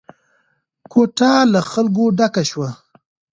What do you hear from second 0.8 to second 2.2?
کوټه له خلکو